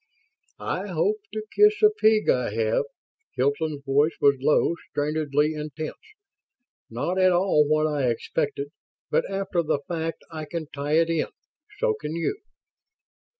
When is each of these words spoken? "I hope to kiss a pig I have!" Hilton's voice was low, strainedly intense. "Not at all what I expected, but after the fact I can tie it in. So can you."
"I 0.57 0.87
hope 0.87 1.17
to 1.31 1.45
kiss 1.55 1.79
a 1.83 1.91
pig 1.91 2.27
I 2.27 2.51
have!" 2.55 2.85
Hilton's 3.35 3.83
voice 3.83 4.15
was 4.19 4.35
low, 4.39 4.73
strainedly 4.89 5.53
intense. 5.53 5.93
"Not 6.89 7.19
at 7.19 7.31
all 7.31 7.67
what 7.67 7.85
I 7.85 8.09
expected, 8.09 8.71
but 9.11 9.29
after 9.29 9.61
the 9.61 9.81
fact 9.87 10.23
I 10.31 10.45
can 10.45 10.65
tie 10.73 10.93
it 10.93 11.11
in. 11.11 11.27
So 11.77 11.93
can 11.93 12.15
you." 12.15 12.39